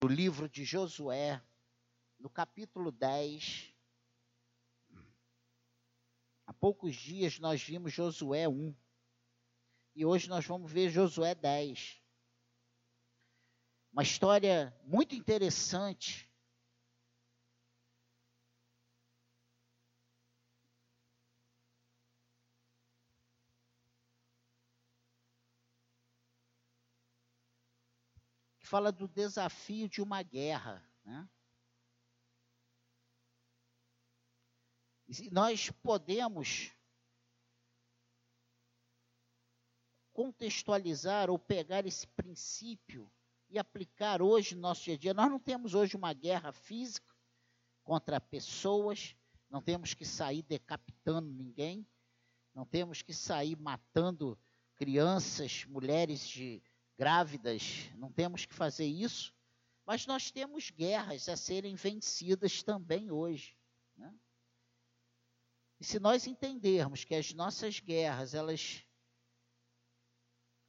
[0.00, 1.42] do livro de Josué,
[2.18, 3.70] no capítulo 10.
[6.46, 8.74] Há poucos dias nós vimos Josué 1.
[9.94, 12.02] E hoje nós vamos ver Josué 10.
[13.92, 16.29] Uma história muito interessante.
[28.70, 30.80] Fala do desafio de uma guerra.
[31.04, 31.28] Né?
[35.08, 36.70] E nós podemos
[40.12, 43.10] contextualizar ou pegar esse princípio
[43.48, 45.14] e aplicar hoje no nosso dia a dia.
[45.14, 47.12] Nós não temos hoje uma guerra física
[47.82, 49.16] contra pessoas,
[49.48, 51.84] não temos que sair decapitando ninguém,
[52.54, 54.38] não temos que sair matando
[54.76, 56.62] crianças, mulheres de,
[57.00, 59.34] grávidas, não temos que fazer isso,
[59.86, 63.56] mas nós temos guerras a serem vencidas também hoje.
[63.96, 64.14] Né?
[65.80, 68.84] E se nós entendermos que as nossas guerras, elas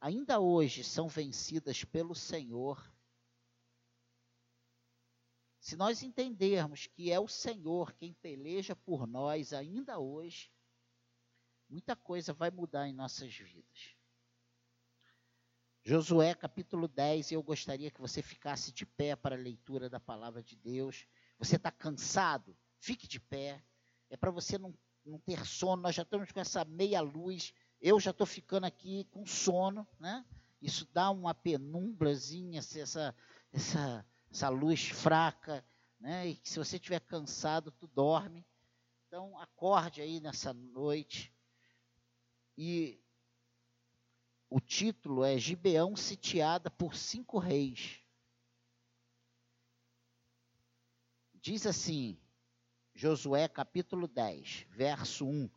[0.00, 2.82] ainda hoje são vencidas pelo Senhor,
[5.60, 10.50] se nós entendermos que é o Senhor quem peleja por nós ainda hoje,
[11.68, 14.01] muita coisa vai mudar em nossas vidas.
[15.84, 20.42] Josué capítulo 10, eu gostaria que você ficasse de pé para a leitura da palavra
[20.42, 21.06] de Deus.
[21.38, 22.56] Você está cansado?
[22.78, 23.62] Fique de pé.
[24.08, 24.72] É para você não,
[25.04, 25.82] não ter sono.
[25.82, 30.24] Nós já estamos com essa meia luz eu já estou ficando aqui com sono, né?
[30.60, 33.12] Isso dá uma penumbrazinha, essa,
[33.52, 35.64] essa, essa luz fraca,
[35.98, 36.28] né?
[36.28, 38.46] E se você estiver cansado, tu dorme.
[39.08, 41.34] Então, acorde aí nessa noite.
[42.56, 43.01] E
[44.54, 48.00] o título é Gibeão sitiada por cinco reis.
[51.32, 52.20] Diz assim,
[52.94, 55.48] Josué capítulo 10, verso 1.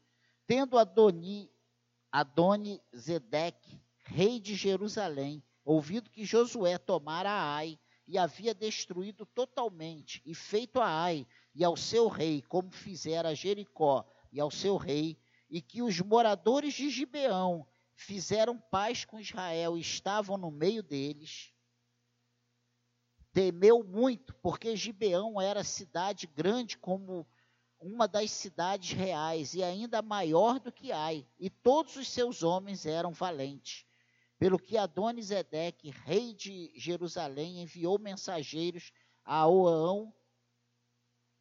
[0.48, 1.52] Tendo Adoni,
[2.09, 7.78] Adoni Zedeque, rei de Jerusalém, ouvido que Josué tomara Ai
[8.08, 13.34] e havia destruído totalmente e feito a Ai e ao seu rei, como fizera a
[13.34, 15.19] Jericó e ao seu rei,
[15.50, 21.53] e que os moradores de Gibeão fizeram paz com Israel e estavam no meio deles,
[23.33, 27.28] temeu muito, porque Gibeão era cidade grande como
[27.79, 32.85] uma das cidades reais e ainda maior do que Ai, e todos os seus homens
[32.85, 33.85] eram valentes.
[34.38, 38.91] Pelo que Adonisedeque, rei de Jerusalém, enviou mensageiros
[39.23, 40.13] a Oão,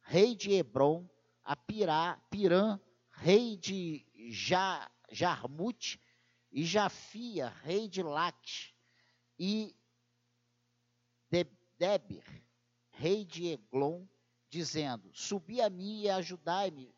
[0.01, 1.07] rei de Hebron,
[1.43, 2.79] a Pirá, Pirã,
[3.11, 5.99] rei de ja, Jarmute,
[6.55, 8.73] e Jafia, rei de Laques,
[9.37, 9.75] e
[11.77, 12.23] Deber,
[12.91, 14.05] rei de Eglon,
[14.49, 16.95] dizendo: Subi a mim e ajudai-me.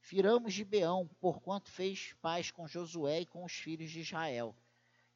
[0.00, 4.54] Firamos Gibeão, porquanto fez paz com Josué e com os filhos de Israel.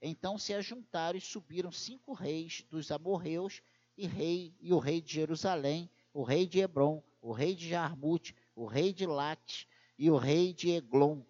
[0.01, 3.61] Então se ajuntaram e subiram cinco reis dos amorreus
[3.99, 8.35] e rei e o rei de Jerusalém, o rei de Hebron, o rei de Jarmute,
[8.55, 9.67] o rei de Laques
[9.99, 11.23] e o rei de Eglon.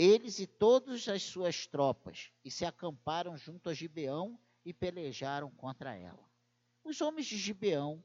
[0.00, 5.92] Eles e todas as suas tropas, e se acamparam junto a Gibeão e pelejaram contra
[5.92, 6.24] ela.
[6.84, 8.00] Os homens de Gibeão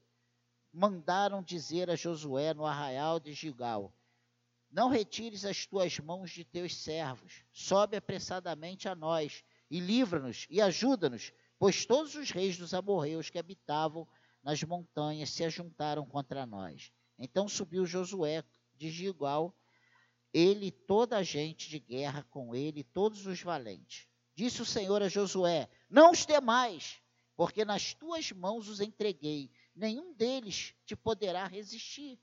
[0.71, 3.93] mandaram dizer a Josué no arraial de Gilgal:
[4.71, 10.59] Não retires as tuas mãos de teus servos, sobe apressadamente a nós e livra-nos e
[10.59, 14.07] ajuda-nos, pois todos os reis dos amorreus que habitavam
[14.41, 16.91] nas montanhas se ajuntaram contra nós.
[17.19, 18.43] Então subiu Josué
[18.75, 19.55] de Gilgal,
[20.33, 24.07] ele e toda a gente de guerra com ele, todos os valentes.
[24.35, 26.99] Disse o Senhor a Josué: Não os temais,
[27.35, 32.19] porque nas tuas mãos os entreguei nenhum deles te poderá resistir.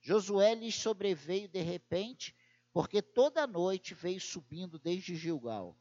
[0.00, 2.34] Josué lhes sobreveio de repente,
[2.72, 5.76] porque toda noite veio subindo desde Gilgal.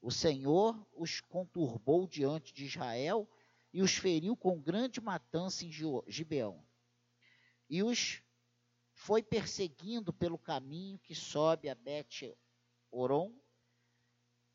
[0.00, 3.28] O Senhor os conturbou diante de Israel
[3.72, 5.72] e os feriu com grande matança em
[6.06, 6.64] Gibeão.
[7.68, 8.22] E os
[9.04, 13.38] foi perseguindo pelo caminho que sobe a Bet-Oron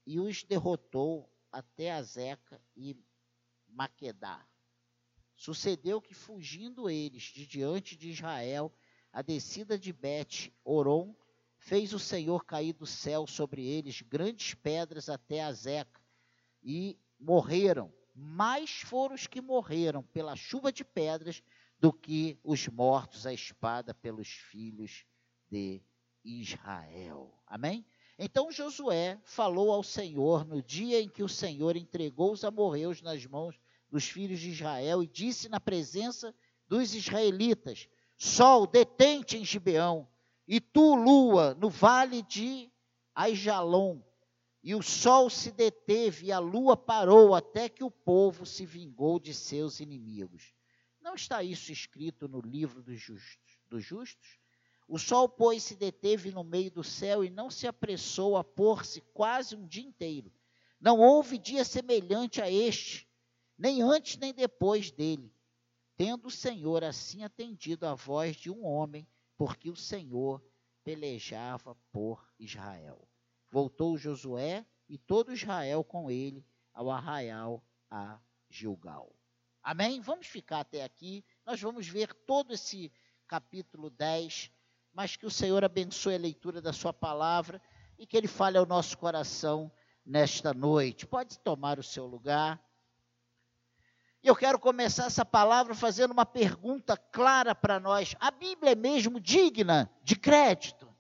[0.07, 2.98] e os derrotou até a Zeca e
[3.68, 4.44] Maquedá.
[5.36, 8.74] Sucedeu que, fugindo eles de diante de Israel,
[9.13, 11.16] a descida de Bet Oron
[11.60, 16.02] fez o Senhor cair do céu sobre eles grandes pedras até a Zeca,
[16.63, 17.94] e morreram.
[18.16, 21.44] Mais foram os que morreram pela chuva de pedras
[21.80, 25.06] do que os mortos à espada pelos filhos
[25.50, 25.81] de
[26.24, 27.34] Israel.
[27.48, 27.86] Amém?
[28.18, 33.26] Então Josué falou ao Senhor no dia em que o Senhor entregou os amorreus nas
[33.26, 33.58] mãos
[33.90, 36.36] dos filhos de Israel e disse na presença
[36.68, 37.88] dos israelitas:
[38.18, 40.08] Sol, detente em Gibeão,
[40.46, 42.70] e tu, lua, no vale de
[43.16, 44.02] Aijalon.
[44.62, 49.18] E o sol se deteve e a lua parou até que o povo se vingou
[49.18, 50.54] de seus inimigos.
[51.10, 53.60] Não está isso escrito no livro dos justos?
[53.68, 54.38] Dos justos?
[54.88, 59.02] O sol, pois, se deteve no meio do céu e não se apressou a pôr-se
[59.12, 60.32] quase um dia inteiro.
[60.80, 63.10] Não houve dia semelhante a este,
[63.58, 65.34] nem antes nem depois dele,
[65.98, 70.40] tendo o Senhor assim atendido a voz de um homem, porque o Senhor
[70.84, 73.10] pelejava por Israel.
[73.50, 79.19] Voltou Josué e todo Israel com ele ao arraial a Gilgal.
[79.62, 80.02] Amém?
[80.02, 81.24] Vamos ficar até aqui.
[81.46, 82.92] Nós vamos ver todo esse
[83.28, 84.52] capítulo 10
[84.94, 87.62] mas que o Senhor abençoe a leitura da Sua palavra
[87.98, 89.72] e que Ele fale ao nosso coração
[90.06, 91.06] nesta noite.
[91.06, 92.62] Pode tomar o seu lugar.
[94.22, 98.76] E eu quero começar essa palavra fazendo uma pergunta clara para nós: a Bíblia é
[98.76, 100.94] mesmo digna de crédito?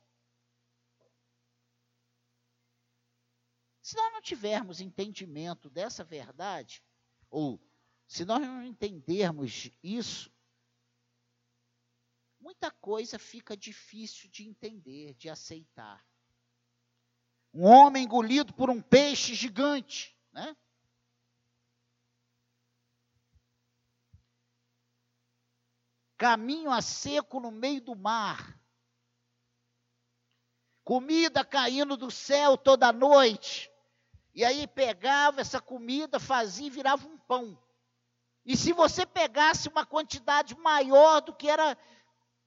[3.81, 6.83] Se nós não tivermos entendimento dessa verdade,
[7.29, 7.59] ou
[8.09, 10.33] se nós não entendermos isso,
[12.39, 16.03] muita coisa fica difícil de entender, de aceitar.
[17.53, 20.57] Um homem engolido por um peixe gigante, né?
[26.17, 28.59] Caminho a seco no meio do mar.
[30.83, 33.71] Comida caindo do céu toda noite.
[34.33, 37.68] E aí pegava essa comida, fazia e virava um pão.
[38.45, 41.77] E se você pegasse uma quantidade maior do que era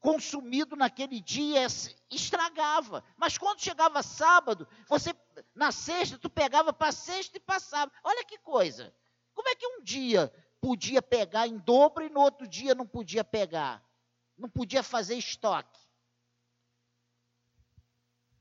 [0.03, 1.65] consumido naquele dia
[2.11, 3.05] estragava.
[3.17, 5.15] Mas quando chegava sábado, você
[5.55, 7.91] na sexta tu pegava para sexta e passava.
[8.03, 8.93] Olha que coisa.
[9.33, 10.31] Como é que um dia
[10.61, 13.83] podia pegar em dobro e no outro dia não podia pegar?
[14.37, 15.81] Não podia fazer estoque.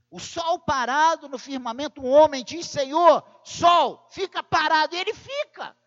[0.10, 4.96] O sol parado no firmamento, um homem diz: Senhor, sol, fica parado.
[4.96, 5.78] E ele fica.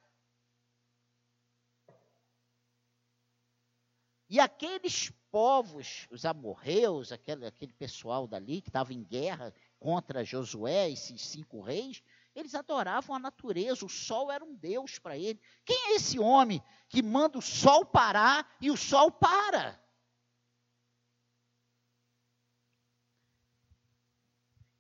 [4.35, 10.91] E aqueles povos, os amorreus, aquele, aquele pessoal dali que estava em guerra contra Josué,
[10.91, 12.03] esses cinco reis,
[12.35, 15.41] eles adoravam a natureza, o sol era um deus para ele.
[15.65, 19.81] Quem é esse homem que manda o sol parar e o sol para?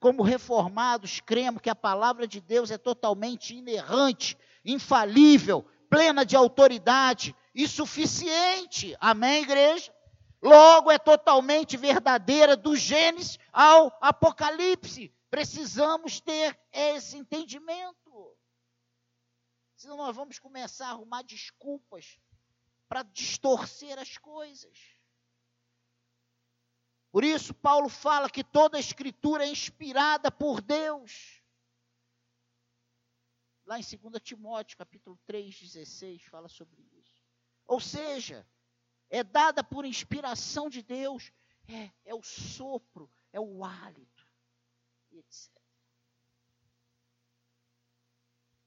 [0.01, 7.37] Como reformados, cremos que a palavra de Deus é totalmente inerrante, infalível, plena de autoridade
[7.55, 8.97] e suficiente.
[9.01, 9.95] Amém, igreja?
[10.43, 15.15] Logo, é totalmente verdadeira do Gênesis ao Apocalipse.
[15.31, 18.37] Precisamos ter esse entendimento.
[19.77, 22.19] Senão nós vamos começar a arrumar desculpas
[22.89, 24.79] para distorcer as coisas.
[27.11, 31.43] Por isso, Paulo fala que toda a Escritura é inspirada por Deus.
[33.67, 37.04] Lá em 2 Timóteo, capítulo 3, 16, fala sobre isso.
[37.67, 38.47] Ou seja,
[39.09, 41.33] é dada por inspiração de Deus,
[41.69, 44.29] é, é o sopro, é o hálito,
[45.13, 45.55] etc.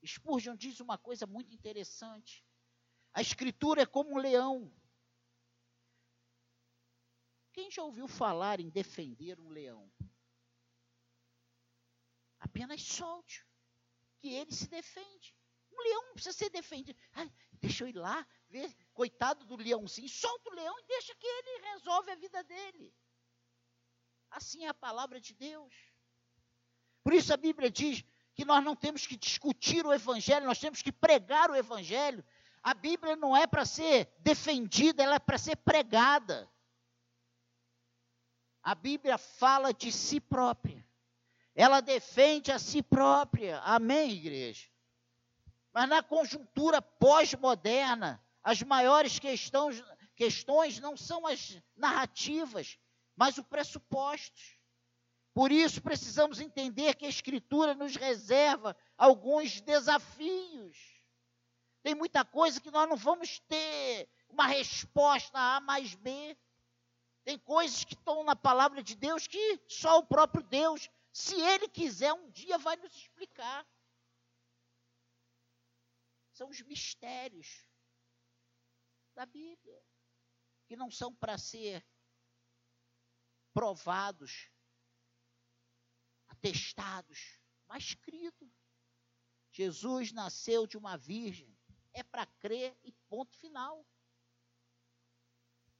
[0.05, 2.43] Spurgeon diz uma coisa muito interessante.
[3.13, 4.73] A escritura é como um leão.
[7.51, 9.91] Quem já ouviu falar em defender um leão?
[12.39, 13.45] Apenas solte,
[14.19, 15.35] que ele se defende.
[15.71, 16.97] Um leão não precisa ser defendido.
[17.13, 21.27] Ai, deixa eu ir lá, ver, coitado do leãozinho, solta o leão e deixa que
[21.27, 22.91] ele resolve a vida dele.
[24.31, 25.71] Assim é a palavra de Deus.
[27.03, 30.81] Por isso a Bíblia diz que nós não temos que discutir o Evangelho, nós temos
[30.81, 32.25] que pregar o Evangelho.
[32.63, 36.51] A Bíblia não é para ser defendida, ela é para ser pregada.
[38.63, 40.83] A Bíblia fala de si própria.
[41.53, 43.59] Ela defende a si própria.
[43.59, 44.67] Amém, igreja?
[45.71, 49.83] Mas na conjuntura pós-moderna, as maiores questões,
[50.15, 52.79] questões não são as narrativas,
[53.13, 54.57] mas os pressupostos.
[55.33, 60.77] Por isso precisamos entender que a Escritura nos reserva alguns desafios.
[61.83, 66.37] Tem muita coisa que nós não vamos ter uma resposta A mais B.
[67.25, 71.67] Tem coisas que estão na palavra de Deus que só o próprio Deus, se Ele
[71.67, 73.67] quiser, um dia vai nos explicar.
[76.31, 77.66] São os mistérios
[79.17, 79.83] da Bíblia,
[80.67, 81.83] que não são para ser
[83.51, 84.51] provados,
[86.27, 88.47] atestados, mas escrito.
[89.51, 91.57] Jesus nasceu de uma virgem.
[91.93, 93.83] é para crer e ponto final.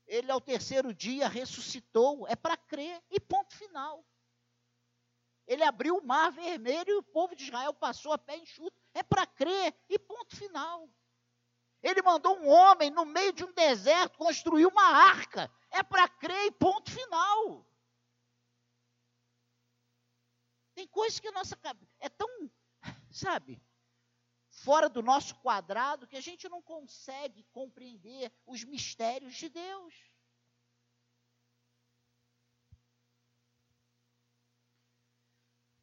[0.08, 4.04] Ele ao terceiro dia ressuscitou, é para crer e ponto final.
[5.46, 8.82] Ele abriu o mar vermelho e o povo de Israel passou a pé enxuto.
[8.96, 10.90] É para crer e ponto final.
[11.88, 15.50] Ele mandou um homem no meio de um deserto construir uma arca.
[15.72, 17.66] É para crer e ponto final.
[20.76, 22.52] Tem coisas que a nossa cabeça é tão,
[23.10, 23.64] sabe,
[24.50, 29.94] fora do nosso quadrado que a gente não consegue compreender os mistérios de Deus.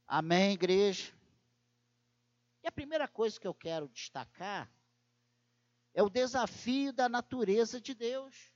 [0.06, 1.14] Amém, igreja?
[2.62, 4.70] E a primeira coisa que eu quero destacar
[5.94, 8.52] é o desafio da natureza de Deus.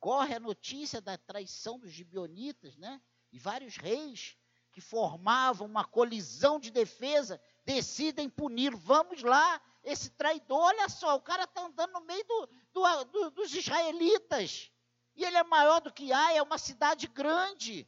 [0.00, 3.00] Corre a notícia da traição dos gibionitas, né?
[3.30, 4.36] E vários reis
[4.72, 8.74] que formavam uma colisão de defesa decidem punir.
[8.74, 13.30] Vamos lá, esse traidor, olha só, o cara está andando no meio do, do, do,
[13.30, 14.72] dos israelitas.
[15.14, 17.86] E ele é maior do que Ai, é uma cidade grande.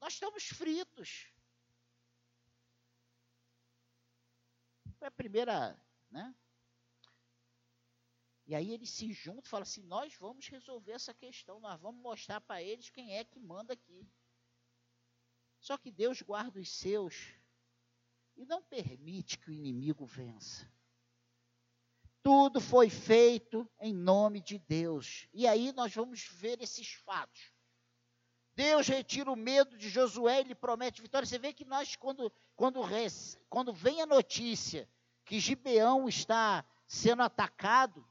[0.00, 1.32] Nós estamos fritos.
[4.98, 6.34] Foi a primeira né?
[8.46, 12.02] E aí eles se juntam e falam assim: nós vamos resolver essa questão, nós vamos
[12.02, 14.08] mostrar para eles quem é que manda aqui.
[15.60, 17.34] Só que Deus guarda os seus
[18.36, 20.68] e não permite que o inimigo vença.
[22.22, 25.28] Tudo foi feito em nome de Deus.
[25.32, 27.52] E aí nós vamos ver esses fatos.
[28.54, 31.24] Deus retira o medo de Josué e lhe promete vitória.
[31.24, 32.80] Você vê que nós, quando, quando,
[33.48, 34.88] quando vem a notícia
[35.24, 38.06] que Gibeão está sendo atacado,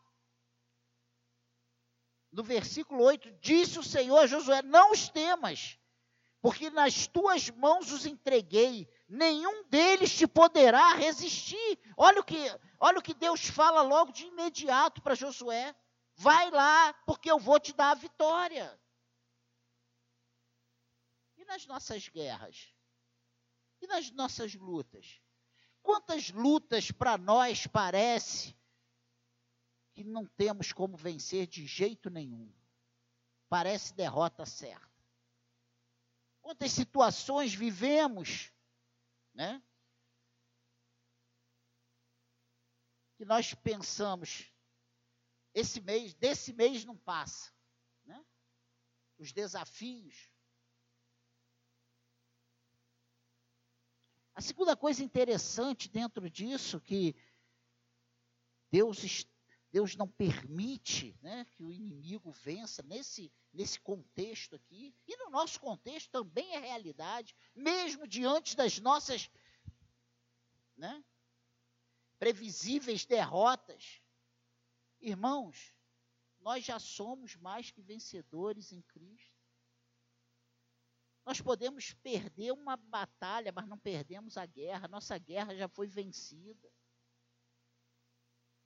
[2.31, 5.79] no versículo 8, disse o Senhor a Josué: Não os temas,
[6.41, 11.79] porque nas tuas mãos os entreguei, nenhum deles te poderá resistir.
[11.97, 12.37] Olha o que,
[12.79, 15.75] olha o que Deus fala logo de imediato para Josué:
[16.15, 18.79] Vai lá, porque eu vou te dar a vitória.
[21.35, 22.73] E nas nossas guerras?
[23.81, 25.21] E nas nossas lutas?
[25.89, 28.55] Quantas lutas para nós parece
[29.95, 32.53] que não temos como vencer de jeito nenhum?
[33.49, 34.87] Parece derrota certa.
[36.43, 38.53] Quantas situações vivemos,
[39.33, 39.63] né?
[43.17, 44.53] Que nós pensamos,
[45.55, 47.51] esse mês, desse mês não passa,
[48.05, 48.23] né?
[49.17, 50.29] Os desafios,
[54.39, 57.13] A segunda coisa interessante dentro disso que
[58.71, 59.27] Deus,
[59.69, 65.59] Deus não permite né, que o inimigo vença nesse, nesse contexto aqui, e no nosso
[65.59, 69.29] contexto também é realidade, mesmo diante das nossas
[70.77, 71.03] né,
[72.17, 74.01] previsíveis derrotas.
[75.01, 75.75] Irmãos,
[76.39, 79.38] nós já somos mais que vencedores em Cristo.
[81.29, 84.87] Nós podemos perder uma batalha, mas não perdemos a guerra.
[84.87, 86.67] Nossa guerra já foi vencida.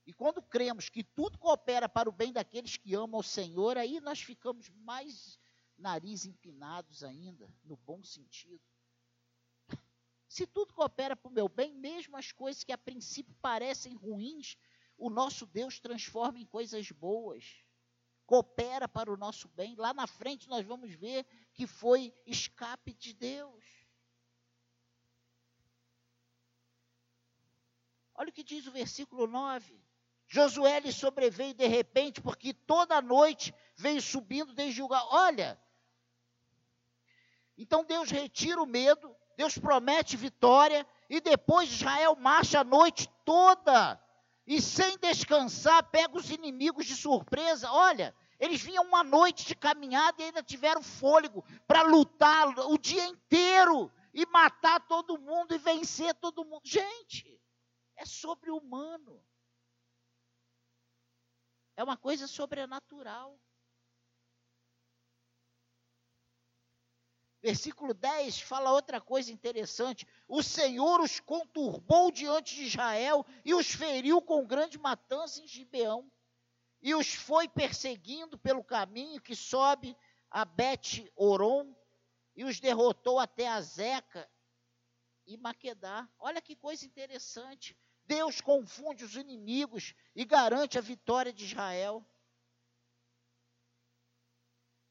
[0.05, 3.99] E quando cremos que tudo coopera para o bem daqueles que amam o Senhor, aí
[3.99, 5.37] nós ficamos mais
[5.77, 8.63] nariz empinados ainda, no bom sentido.
[10.29, 14.55] Se tudo coopera para o meu bem, mesmo as coisas que a princípio parecem ruins,
[14.97, 17.61] o nosso Deus transforma em coisas boas
[18.25, 19.75] coopera para o nosso bem.
[19.75, 23.63] Lá na frente nós vamos ver que foi escape de Deus.
[28.15, 29.81] Olha o que diz o versículo 9.
[30.27, 35.05] Josué lhe sobreveio de repente, porque toda noite veio subindo desde o lugar.
[35.09, 35.59] Olha,
[37.57, 44.01] então Deus retira o medo, Deus promete vitória, e depois Israel marcha a noite toda
[44.45, 47.71] e sem descansar pega os inimigos de surpresa.
[47.71, 53.05] Olha, eles vinham uma noite de caminhada e ainda tiveram fôlego para lutar o dia
[53.05, 56.61] inteiro e matar todo mundo e vencer todo mundo.
[56.63, 57.39] Gente,
[57.95, 59.23] é sobre-humano.
[61.75, 63.39] É uma coisa sobrenatural.
[67.41, 70.07] Versículo 10 fala outra coisa interessante.
[70.29, 76.09] O Senhor os conturbou diante de Israel e os feriu com grande matança em Gibeão.
[76.83, 79.95] E os foi perseguindo pelo caminho que sobe
[80.29, 81.73] a Bet-Oron
[82.35, 84.29] e os derrotou até a Zeca
[85.25, 86.09] e Maquedá.
[86.19, 87.73] Olha que coisa interessante.
[88.05, 92.05] Deus confunde os inimigos e garante a vitória de Israel.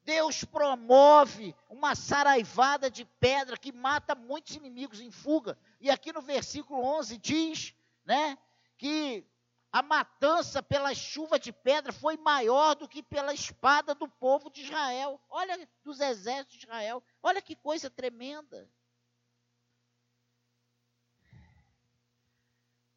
[0.03, 5.59] Deus promove uma saraivada de pedra que mata muitos inimigos em fuga.
[5.79, 8.39] E aqui no versículo 11 diz, né,
[8.79, 9.25] que
[9.73, 14.63] a matança pela chuva de pedra foi maior do que pela espada do povo de
[14.63, 15.19] Israel.
[15.31, 17.03] Olha, dos exércitos de Israel.
[17.23, 18.71] Olha que coisa tremenda.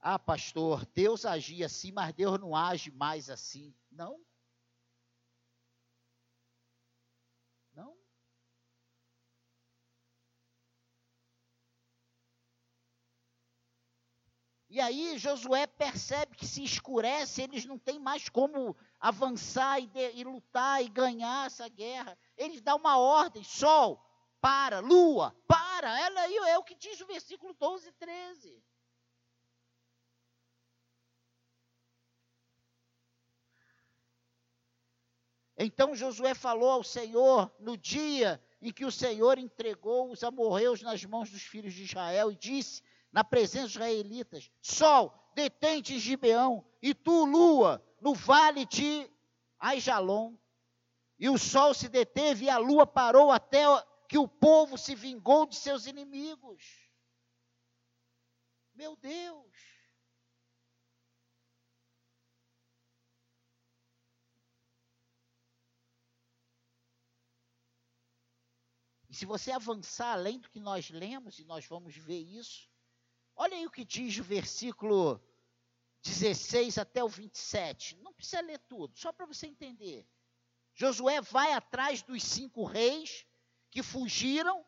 [0.02, 3.74] Ah, pastor, Deus agia assim, mas Deus não age mais assim.
[3.90, 4.20] Não.
[14.76, 20.12] E aí Josué percebe que se escurece, eles não têm mais como avançar e, de,
[20.16, 22.18] e lutar e ganhar essa guerra.
[22.36, 24.06] Eles dão uma ordem: sol,
[24.42, 25.98] para, lua, para.
[25.98, 28.64] Ela aí é o que diz o versículo 12 e 13.
[35.58, 41.06] Então Josué falou ao Senhor no dia em que o Senhor entregou os amorreus nas
[41.06, 42.84] mãos dos filhos de Israel e disse:
[43.16, 49.10] na presença dos israelitas: Sol, detente em Gibeão, e tu, lua, no vale de
[49.58, 50.36] Aijalon.
[51.18, 53.64] E o sol se deteve e a lua parou até
[54.10, 56.92] que o povo se vingou de seus inimigos.
[58.74, 59.56] Meu Deus!
[69.10, 72.75] E se você avançar além do que nós lemos, e nós vamos ver isso,
[73.36, 75.22] Olha aí o que diz o versículo
[76.04, 77.98] 16 até o 27.
[77.98, 80.08] Não precisa ler tudo, só para você entender.
[80.74, 83.26] Josué vai atrás dos cinco reis
[83.70, 84.66] que fugiram.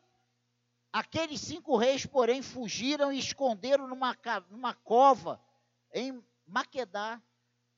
[0.92, 4.16] Aqueles cinco reis, porém, fugiram e esconderam numa,
[4.50, 5.40] numa cova
[5.92, 7.22] em Maquedá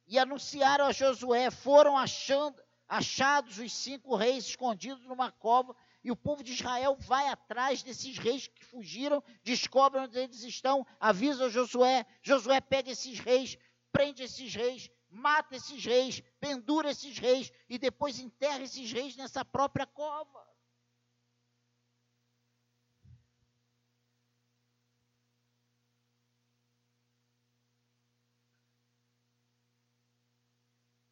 [0.06, 1.50] e anunciaram a Josué.
[1.50, 7.28] Foram achando, achados os cinco reis escondidos numa cova e o povo de Israel vai
[7.28, 12.06] atrás desses reis que fugiram, descobre onde eles estão, avisa Josué.
[12.22, 13.58] Josué pega esses reis,
[13.92, 19.44] prende esses reis, mata esses reis, pendura esses reis e depois enterra esses reis nessa
[19.44, 20.48] própria cova.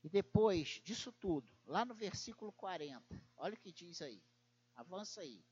[0.03, 4.23] E depois disso tudo, lá no versículo 40, olha o que diz aí.
[4.79, 5.45] Avança aí.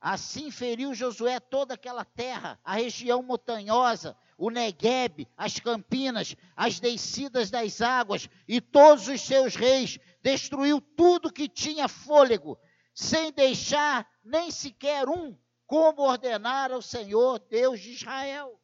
[0.00, 7.50] Assim feriu Josué toda aquela terra, a região montanhosa, o Negueb, as campinas, as descidas
[7.50, 12.56] das águas e todos os seus reis, destruiu tudo que tinha fôlego,
[12.94, 18.60] sem deixar nem sequer um, como ordenara o Senhor Deus de Israel.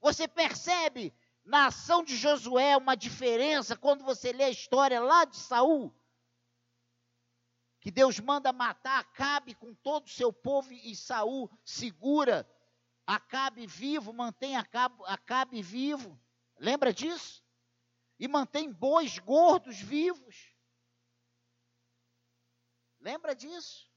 [0.00, 5.36] Você percebe na ação de Josué uma diferença quando você lê a história lá de
[5.36, 5.94] Saul?
[7.80, 12.48] Que Deus manda matar Acabe com todo o seu povo e Saul segura
[13.06, 16.20] Acabe vivo, mantém Acabe, Acabe vivo.
[16.58, 17.42] Lembra disso?
[18.18, 20.54] E mantém bois gordos vivos.
[23.00, 23.90] Lembra disso?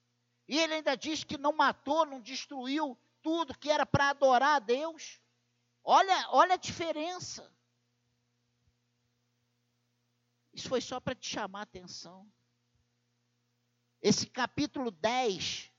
[0.48, 4.60] E ele ainda diz que não matou, não destruiu tudo que era para adorar a
[4.60, 5.22] Deus.
[5.84, 7.52] Olha, olha a diferença.
[10.54, 12.32] Isso foi só para te chamar a atenção.
[14.02, 15.72] Esse capítulo 10,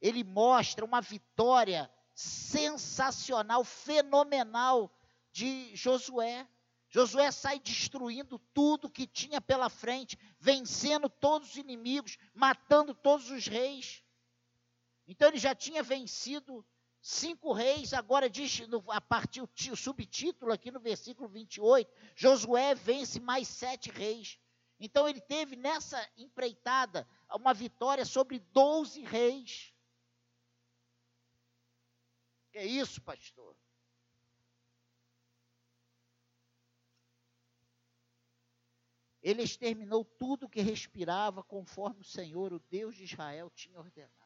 [0.00, 4.90] ele mostra uma vitória sensacional, fenomenal
[5.30, 6.48] de Josué.
[6.88, 13.46] Josué sai destruindo tudo que tinha pela frente, vencendo todos os inimigos, matando todos os
[13.46, 14.02] reis.
[15.06, 16.66] Então ele já tinha vencido
[17.06, 23.46] cinco reis, agora diz a partir o subtítulo aqui no versículo 28, Josué vence mais
[23.46, 24.40] sete reis.
[24.80, 29.72] Então ele teve nessa empreitada uma vitória sobre doze reis.
[32.50, 33.56] Que é isso, pastor?
[39.22, 44.25] Ele exterminou tudo que respirava conforme o Senhor, o Deus de Israel, tinha ordenado.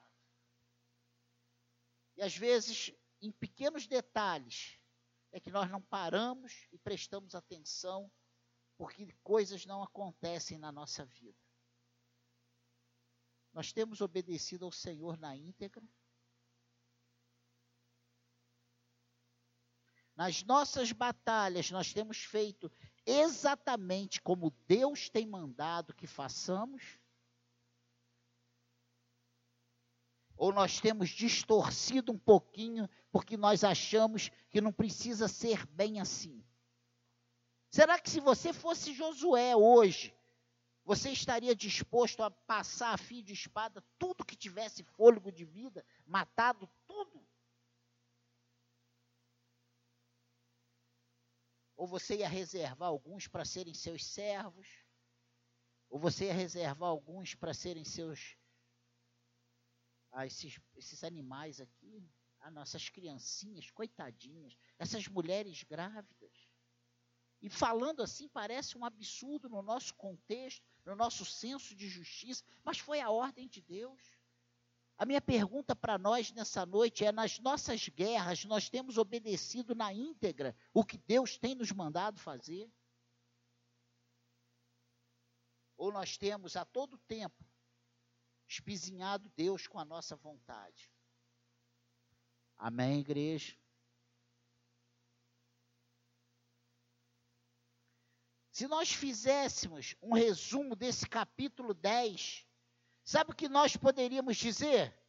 [2.21, 4.79] E às vezes, em pequenos detalhes,
[5.33, 8.13] é que nós não paramos e prestamos atenção,
[8.77, 11.39] porque coisas não acontecem na nossa vida.
[13.55, 15.83] Nós temos obedecido ao Senhor na íntegra.
[20.15, 22.71] Nas nossas batalhas, nós temos feito
[23.07, 27.00] exatamente como Deus tem mandado que façamos.
[30.41, 36.43] Ou nós temos distorcido um pouquinho porque nós achamos que não precisa ser bem assim.
[37.71, 40.17] Será que se você fosse Josué hoje,
[40.85, 45.85] Você estaria disposto a passar a fio de espada tudo que tivesse fôlego de vida,
[46.07, 47.25] matado tudo?
[51.77, 54.67] Ou você ia reservar alguns para serem seus servos?
[55.89, 58.37] Ou você ia reservar alguns para serem seus.
[60.13, 62.05] Ah, esses, esses animais aqui,
[62.41, 66.51] as nossas criancinhas, coitadinhas, essas mulheres grávidas.
[67.43, 72.79] E falando assim parece um absurdo no nosso contexto, no nosso senso de justiça, mas
[72.79, 74.01] foi a ordem de Deus.
[74.99, 79.93] A minha pergunta para nós nessa noite é: nas nossas guerras, nós temos obedecido na
[79.95, 82.71] íntegra o que Deus tem nos mandado fazer?
[85.79, 87.50] Ou nós temos a todo tempo
[88.51, 90.93] espizinhado Deus com a nossa vontade?
[92.59, 93.57] Amém, igreja?
[98.51, 102.45] Se nós fizéssemos um resumo desse capítulo 10,
[103.05, 105.00] sabe o que nós poderíamos dizer?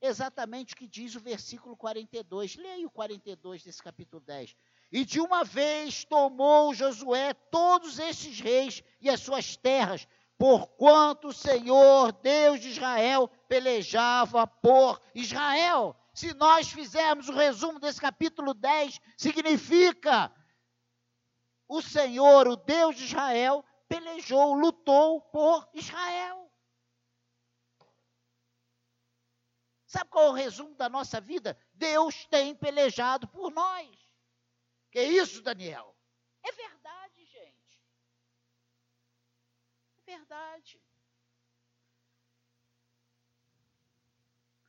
[0.00, 2.56] Exatamente o que diz o versículo 42.
[2.56, 4.54] Leia o 42 desse capítulo 10.
[4.92, 10.06] E de uma vez tomou Josué todos esses reis e as suas terras,
[10.38, 15.96] porquanto o Senhor, Deus de Israel, pelejava por Israel.
[16.14, 20.32] Se nós fizermos o resumo desse capítulo 10, significa
[21.68, 26.47] o Senhor, o Deus de Israel, pelejou, lutou por Israel.
[29.88, 31.58] Sabe qual é o resumo da nossa vida?
[31.72, 33.88] Deus tem pelejado por nós.
[34.90, 35.96] Que isso, Daniel?
[36.42, 37.82] É verdade, gente.
[39.96, 40.78] É verdade.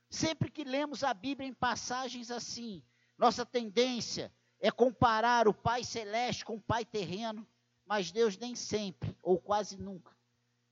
[0.08, 2.82] Sempre que lemos a Bíblia em passagens assim,
[3.18, 7.46] nossa tendência é comparar o Pai Celeste com o Pai terreno,
[7.84, 10.16] mas Deus nem sempre, ou quase nunca,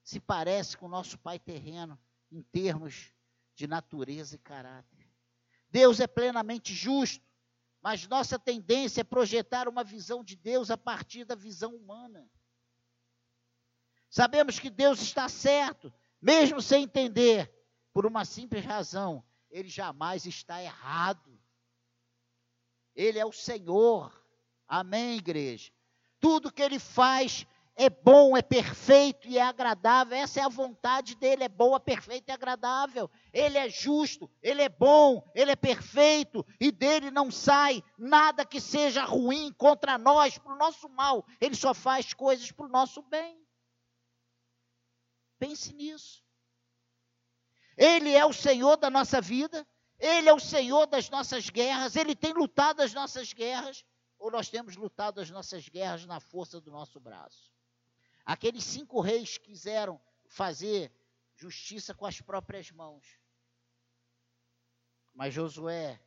[0.03, 1.99] se parece com o nosso Pai terreno
[2.33, 3.13] em termos
[3.59, 5.11] de natureza e caráter.
[5.69, 7.27] Deus é plenamente justo,
[7.83, 12.31] mas nossa tendência é projetar uma visão de Deus a partir da visão humana.
[14.09, 15.93] Sabemos que Deus está certo,
[16.23, 17.53] mesmo sem entender,
[17.93, 21.37] por uma simples razão: ele jamais está errado.
[22.95, 24.25] Ele é o Senhor.
[24.69, 25.73] Amém, igreja?
[26.21, 27.45] Tudo que ele faz
[27.81, 30.19] é bom, é perfeito e é agradável.
[30.19, 33.09] Essa é a vontade dele, é boa, perfeita e agradável.
[33.33, 38.61] Ele é justo, ele é bom, ele é perfeito e dele não sai nada que
[38.61, 41.25] seja ruim contra nós, para o nosso mal.
[41.41, 43.41] Ele só faz coisas para o nosso bem.
[45.39, 46.25] Pense nisso.
[47.77, 49.65] Ele é o Senhor da nossa vida,
[50.01, 53.85] Ele é o Senhor das nossas guerras, Ele tem lutado as nossas guerras,
[54.19, 57.57] ou nós temos lutado as nossas guerras na força do nosso braço.
[58.29, 60.93] Aqueles cinco reis quiseram fazer
[61.35, 63.19] justiça com as próprias mãos.
[65.15, 65.99] Mas Josué,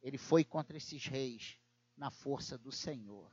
[0.00, 1.58] ele foi contra esses reis
[1.96, 3.32] na força do Senhor.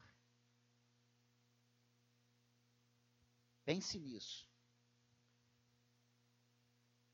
[3.64, 4.50] Pense nisso.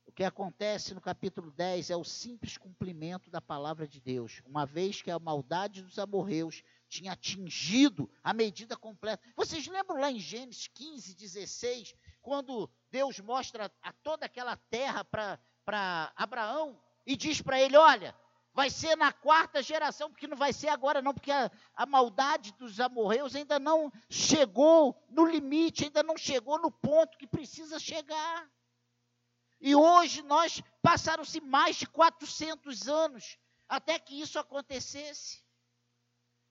[0.05, 4.65] O que acontece no capítulo 10 é o simples cumprimento da palavra de Deus, uma
[4.65, 9.23] vez que a maldade dos amorreus tinha atingido a medida completa.
[9.35, 16.13] Vocês lembram lá em Gênesis 15, 16, quando Deus mostra a toda aquela terra para
[16.15, 18.15] Abraão e diz para ele: Olha,
[18.53, 22.53] vai ser na quarta geração, porque não vai ser agora, não, porque a, a, maldade
[22.53, 28.47] dos amorreus ainda não chegou no limite, ainda não chegou no ponto que precisa chegar.
[29.59, 35.42] E hoje nós passaram-se mais de 400 anos até que isso acontecesse.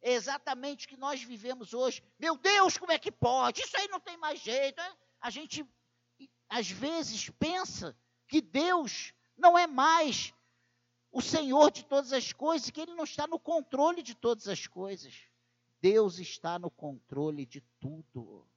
[0.02, 2.02] É exatamente o que nós vivemos hoje.
[2.18, 3.62] Meu Deus, como é que pode?
[3.62, 4.80] Isso aí não tem mais jeito.
[4.80, 4.96] É?
[5.20, 5.64] A gente,
[6.48, 10.34] às vezes, pensa que Deus não é mais
[11.12, 14.66] o Senhor de todas as coisas, que Ele não está no controle de todas as
[14.66, 15.14] coisas.
[15.80, 18.48] Deus está no controle de tudo.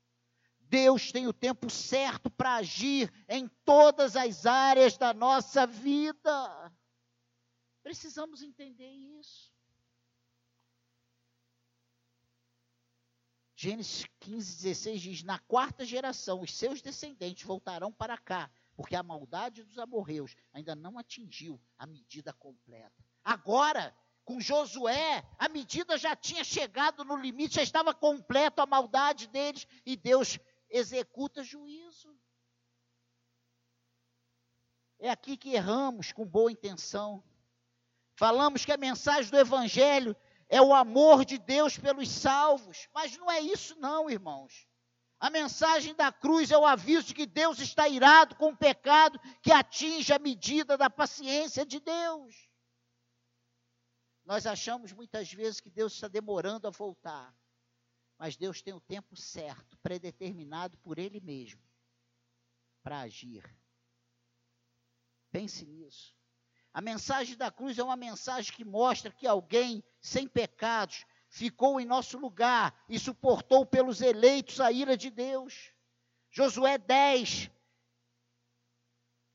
[0.60, 6.74] Deus tem o tempo certo para agir em todas as áreas da nossa vida.
[7.84, 9.55] Precisamos entender isso.
[13.66, 19.02] Gênesis 15, 16 diz: Na quarta geração, os seus descendentes voltarão para cá, porque a
[19.02, 23.04] maldade dos amorreus ainda não atingiu a medida completa.
[23.24, 23.92] Agora,
[24.24, 29.66] com Josué, a medida já tinha chegado no limite, já estava completo a maldade deles,
[29.84, 30.38] e Deus
[30.70, 32.16] executa juízo.
[35.00, 37.24] É aqui que erramos com boa intenção.
[38.16, 40.16] Falamos que a mensagem do Evangelho
[40.48, 42.88] é o amor de Deus pelos salvos.
[42.94, 44.68] Mas não é isso, não, irmãos.
[45.20, 49.20] A mensagem da cruz é o aviso de que Deus está irado com o pecado
[49.42, 52.50] que atinge a medida da paciência de Deus.
[54.26, 57.34] Nós achamos muitas vezes que Deus está demorando a voltar,
[58.18, 61.62] mas Deus tem o tempo certo, predeterminado por Ele mesmo,
[62.84, 63.44] para agir.
[65.32, 66.16] Pense nisso.
[66.76, 71.86] A mensagem da cruz é uma mensagem que mostra que alguém sem pecados ficou em
[71.86, 75.72] nosso lugar e suportou pelos eleitos a ira de Deus.
[76.30, 77.50] Josué 10.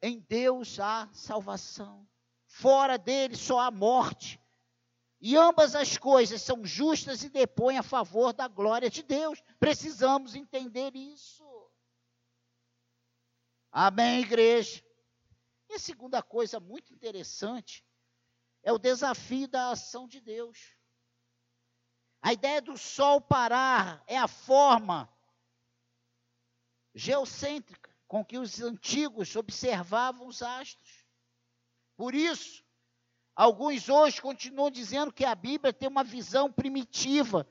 [0.03, 2.07] Em Deus há salvação.
[2.45, 4.39] Fora dele só há morte.
[5.19, 9.43] E ambas as coisas são justas e depõem a favor da glória de Deus.
[9.59, 11.43] Precisamos entender isso.
[13.73, 14.90] Amém, igreja?
[15.71, 17.87] E a segunda coisa muito interessante
[18.61, 20.77] é o desafio da ação de Deus.
[22.21, 25.09] A ideia do sol parar é a forma
[26.93, 31.07] geocêntrica com que os antigos observavam os astros.
[31.97, 32.65] Por isso,
[33.37, 37.49] alguns hoje continuam dizendo que a Bíblia tem uma visão primitiva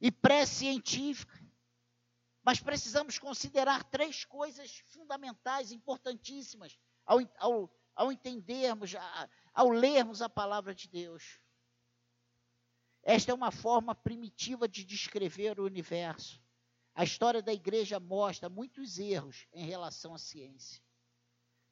[0.00, 1.40] e pré-científica.
[2.42, 6.76] Mas precisamos considerar três coisas fundamentais, importantíssimas
[7.10, 8.92] ao, ao, ao entendermos,
[9.52, 11.40] ao lermos a palavra de Deus.
[13.02, 16.40] Esta é uma forma primitiva de descrever o universo.
[16.94, 20.80] A história da igreja mostra muitos erros em relação à ciência.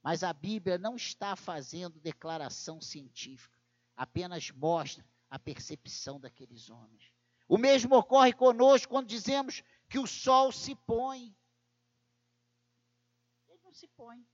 [0.02, 3.56] Mas a Bíblia não está fazendo declaração científica,
[3.96, 7.12] apenas mostra a percepção daqueles homens.
[7.46, 11.32] O mesmo ocorre conosco quando dizemos que o sol se põe.
[13.46, 14.26] Ele não se põe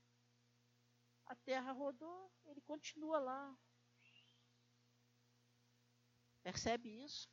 [1.45, 3.57] terra rodou, ele continua lá.
[6.41, 7.29] Percebe isso?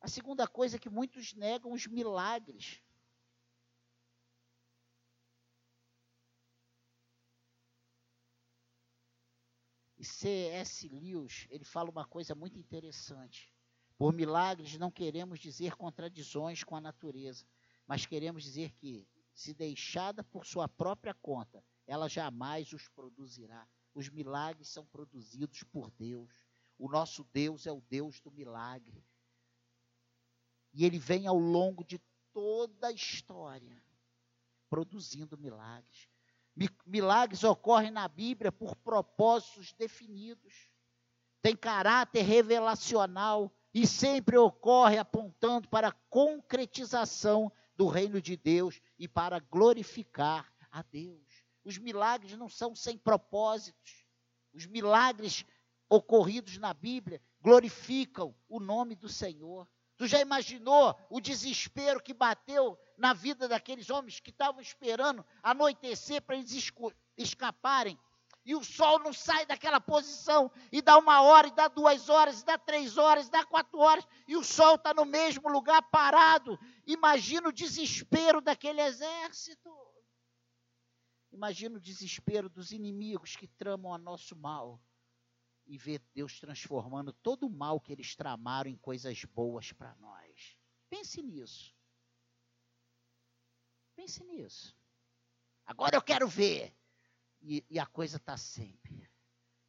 [0.00, 2.82] A segunda coisa é que muitos negam os milagres.
[9.98, 10.88] E C.S.
[10.88, 13.52] Lewis, ele fala uma coisa muito interessante.
[13.98, 17.44] Por milagres não queremos dizer contradições com a natureza,
[17.86, 23.68] mas queremos dizer que se deixada por sua própria conta, ela jamais os produzirá.
[23.94, 26.44] Os milagres são produzidos por Deus.
[26.76, 29.06] O nosso Deus é o Deus do milagre.
[30.74, 32.00] E ele vem ao longo de
[32.32, 33.80] toda a história
[34.68, 36.08] produzindo milagres.
[36.84, 40.68] Milagres ocorrem na Bíblia por propósitos definidos.
[41.40, 49.06] Tem caráter revelacional e sempre ocorre apontando para a concretização do reino de Deus e
[49.06, 51.44] para glorificar a Deus.
[51.64, 54.04] Os milagres não são sem propósitos.
[54.52, 55.44] Os milagres
[55.88, 59.68] ocorridos na Bíblia glorificam o nome do Senhor.
[59.96, 66.20] Tu já imaginou o desespero que bateu na vida daqueles homens que estavam esperando anoitecer
[66.22, 66.72] para eles
[67.16, 67.98] escaparem
[68.44, 72.40] e o sol não sai daquela posição, e dá uma hora, e dá duas horas,
[72.40, 75.82] e dá três horas, e dá quatro horas, e o sol está no mesmo lugar
[75.90, 76.58] parado.
[76.86, 79.70] Imagina o desespero daquele exército.
[81.30, 84.80] Imagina o desespero dos inimigos que tramam a nosso mal
[85.66, 90.56] e ver Deus transformando todo o mal que eles tramaram em coisas boas para nós.
[90.88, 91.74] Pense nisso.
[93.94, 94.74] Pense nisso.
[95.66, 96.74] Agora eu quero ver
[97.40, 99.08] e, e a coisa está sempre.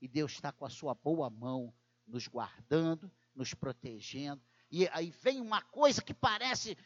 [0.01, 1.73] E Deus está com a sua boa mão
[2.08, 4.41] nos guardando, nos protegendo.
[4.71, 6.77] E aí vem uma coisa que parece,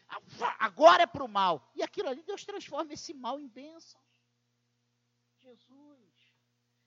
[0.59, 1.69] agora é para o mal.
[1.75, 4.01] E aquilo ali, Deus transforma esse mal em bênção.
[5.39, 6.03] Jesus.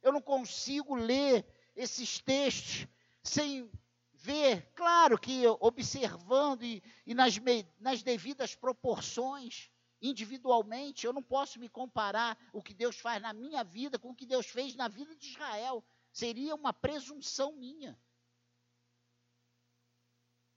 [0.02, 2.86] Eu não consigo ler esses textos
[3.22, 3.70] sem
[4.14, 7.34] ver, claro que observando e, e nas,
[7.78, 13.64] nas devidas proporções individualmente, eu não posso me comparar o que Deus faz na minha
[13.64, 15.84] vida com o que Deus fez na vida de Israel.
[16.12, 17.98] Seria uma presunção minha.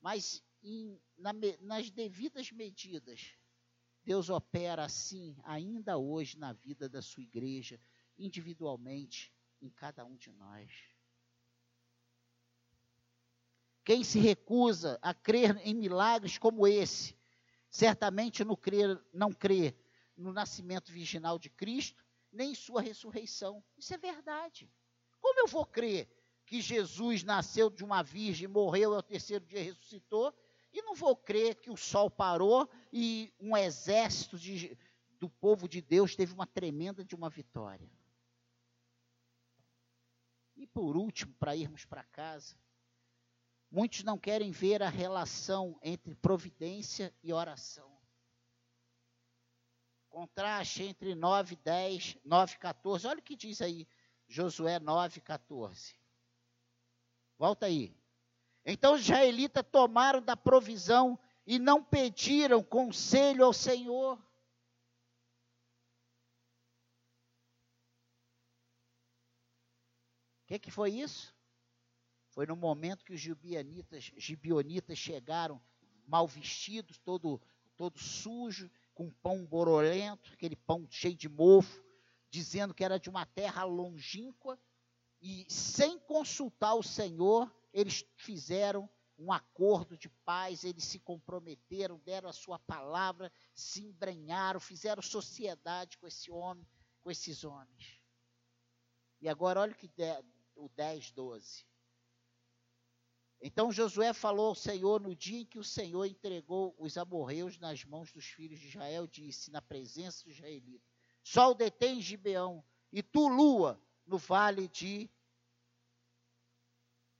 [0.02, 3.34] Mas em, na, nas devidas medidas,
[4.04, 7.80] Deus opera assim ainda hoje na vida da sua igreja,
[8.18, 10.72] individualmente, em cada um de nós.
[13.84, 17.19] Quem se recusa a crer em milagres como esse,
[17.70, 19.76] certamente não crê, não crê
[20.18, 23.64] no nascimento virginal de Cristo, nem em sua ressurreição.
[23.78, 24.72] Isso é verdade.
[25.20, 26.10] Como eu vou crer
[26.46, 30.34] que Jesus nasceu de uma virgem, morreu e ao terceiro dia ressuscitou,
[30.72, 34.78] e não vou crer que o sol parou e um exército de,
[35.20, 37.90] do povo de Deus teve uma tremenda de uma vitória.
[40.56, 42.56] E por último, para irmos para casa,
[43.72, 47.90] Muitos não querem ver a relação entre providência e oração.
[50.10, 53.08] Contraste entre 9, 10, 9, 14.
[53.08, 53.88] Olha o que diz aí
[54.28, 55.96] Josué 9, 14.
[57.38, 57.96] Volta aí.
[58.66, 64.18] Então os israelitas tomaram da provisão e não pediram conselho ao Senhor.
[70.44, 71.39] O que, que foi isso?
[72.40, 75.62] Foi no momento que os gibionitas, gibionitas chegaram
[76.08, 77.42] mal vestidos, todo,
[77.76, 81.84] todo sujo, com pão borolento, aquele pão cheio de mofo,
[82.30, 84.58] dizendo que era de uma terra longínqua,
[85.22, 92.30] e sem consultar o Senhor, eles fizeram um acordo de paz, eles se comprometeram, deram
[92.30, 96.66] a sua palavra, se embrenharam, fizeram sociedade com esse homem,
[97.04, 98.00] com esses homens.
[99.20, 99.92] E agora olha o que
[100.56, 101.69] o 10, 12.
[103.42, 107.86] Então Josué falou ao Senhor no dia em que o Senhor entregou os amorreus nas
[107.86, 110.90] mãos dos filhos de Israel, disse, na presença dos israelitas:
[111.24, 115.10] Sol detém Gibeão, e tu, lua, no vale de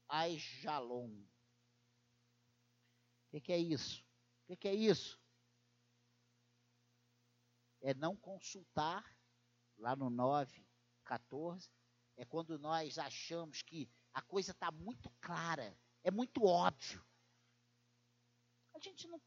[0.08, 1.08] Aijalon.
[3.26, 4.04] O que, que, é isso?
[4.42, 5.18] O que, que é isso?
[7.80, 9.16] É não consultar,
[9.78, 10.66] lá no 9,
[11.04, 11.70] 14,
[12.16, 17.04] é quando nós achamos que a coisa está muito clara é muito óbvio.
[18.74, 19.20] A gente não.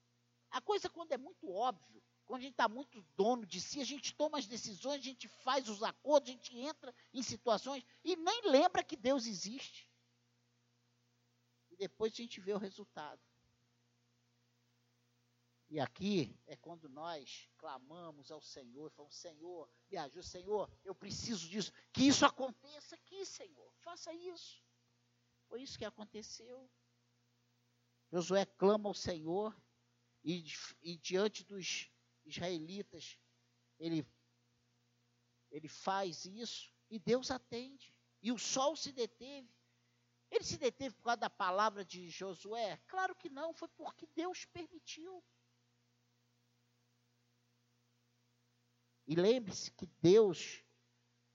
[0.51, 3.85] A coisa quando é muito óbvio, quando a gente está muito dono de si, a
[3.85, 8.15] gente toma as decisões, a gente faz os acordos, a gente entra em situações e
[8.15, 9.89] nem lembra que Deus existe.
[11.71, 13.21] E depois a gente vê o resultado.
[15.69, 21.49] E aqui é quando nós clamamos ao Senhor, falamos, Senhor, me ajuda, Senhor, eu preciso
[21.49, 24.62] disso, que isso aconteça aqui, Senhor, faça isso.
[25.53, 26.67] Foi isso que aconteceu.
[28.11, 29.55] Josué clama ao Senhor
[30.23, 30.43] e,
[30.81, 31.91] e diante dos
[32.25, 33.19] israelitas,
[33.77, 34.03] ele,
[35.51, 37.95] ele faz isso e Deus atende.
[38.19, 39.55] E o sol se deteve.
[40.31, 42.77] Ele se deteve por causa da palavra de Josué?
[42.87, 45.23] Claro que não, foi porque Deus permitiu.
[49.05, 50.63] E lembre-se que Deus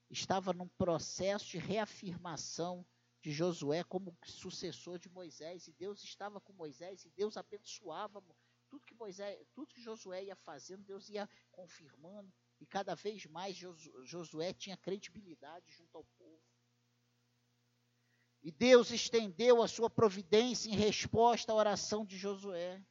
[0.09, 2.85] estava num processo de reafirmação
[3.21, 8.23] de Josué como sucessor de Moisés, e Deus estava com Moisés, e Deus abençoava
[8.69, 13.57] tudo que Moisés, tudo que Josué ia fazendo, Deus ia confirmando, e cada vez mais
[14.03, 16.41] Josué tinha credibilidade junto ao povo.
[18.41, 22.81] E Deus estendeu a sua providência em resposta à oração de Josué.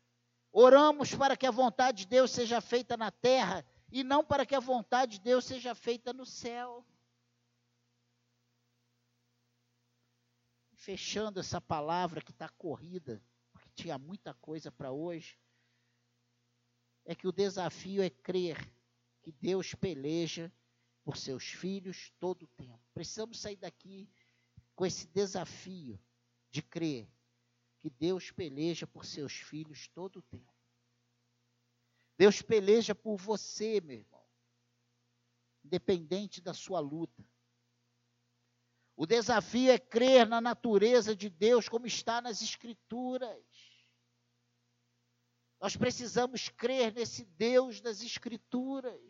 [0.53, 4.55] Oramos para que a vontade de Deus seja feita na terra e não para que
[4.55, 6.85] a vontade de Deus seja feita no céu.
[10.89, 13.23] Fechando essa palavra que está corrida,
[13.53, 15.39] porque tinha muita coisa para hoje,
[17.05, 18.57] é que o desafio é crer
[19.21, 20.51] que Deus peleja
[21.05, 22.81] por seus filhos todo o tempo.
[22.95, 24.09] Precisamos sair daqui
[24.75, 26.01] com esse desafio
[26.51, 27.07] de crer
[27.81, 30.55] que Deus peleja por seus filhos todo o tempo.
[32.17, 34.25] Deus peleja por você, meu irmão,
[35.63, 37.23] independente da sua luta.
[39.01, 43.47] O desafio é crer na natureza de Deus como está nas Escrituras.
[45.61, 49.01] Nós precisamos crer nesse Deus das Escrituras.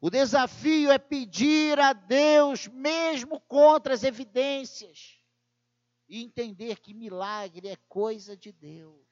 [0.00, 5.22] O desafio é pedir a Deus, mesmo contra as evidências,
[6.08, 9.06] e entender que milagre é coisa de Deus.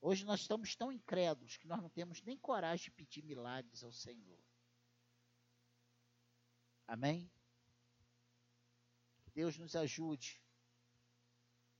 [0.00, 3.92] Hoje nós estamos tão incrédulos que nós não temos nem coragem de pedir milagres ao
[3.92, 4.44] Senhor.
[6.86, 7.30] Amém?
[9.34, 10.40] Deus nos ajude.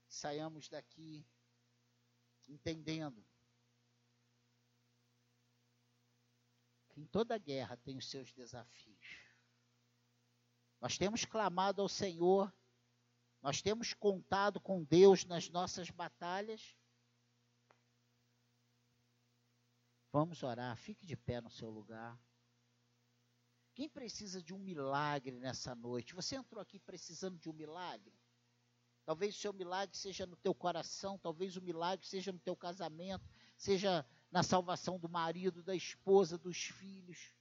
[0.07, 1.25] Saiamos daqui
[2.47, 3.25] entendendo
[6.89, 9.27] que em toda guerra tem os seus desafios.
[10.79, 12.53] Nós temos clamado ao Senhor,
[13.41, 16.77] nós temos contado com Deus nas nossas batalhas.
[20.11, 22.19] Vamos orar, fique de pé no seu lugar.
[23.77, 26.15] Quem precisa de um milagre nessa noite?
[26.15, 28.11] Você entrou aqui precisando de um milagre?
[29.05, 33.29] Talvez o seu milagre seja no teu coração, talvez o milagre seja no teu casamento,
[33.55, 37.35] seja na salvação do marido, da esposa, dos filhos.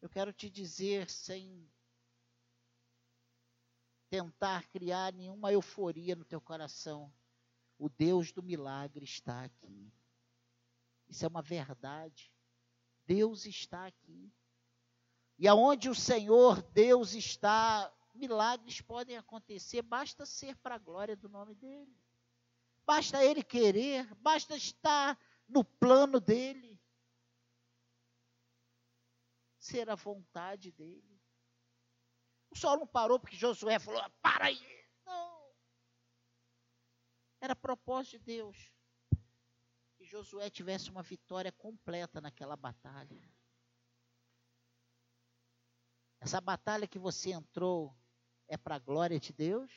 [0.00, 1.70] Eu quero te dizer, sem
[4.08, 7.12] tentar criar nenhuma euforia no teu coração,
[7.78, 9.92] o Deus do milagre está aqui.
[11.10, 12.32] Isso é uma verdade.
[13.06, 14.32] Deus está aqui.
[15.38, 21.28] E aonde o Senhor Deus está, milagres podem acontecer, basta ser para a glória do
[21.28, 21.96] nome dele.
[22.84, 26.80] Basta ele querer, basta estar no plano dele.
[29.58, 31.20] Ser a vontade dele.
[32.50, 34.86] O sol não parou porque Josué falou: para aí.
[35.06, 35.54] Não.
[37.40, 38.72] Era propósito de Deus
[40.12, 43.26] Josué tivesse uma vitória completa naquela batalha.
[46.20, 47.96] Essa batalha que você entrou
[48.46, 49.72] é para a glória de Deus?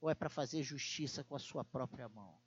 [0.00, 2.40] Ou é para fazer justiça com a sua própria mão?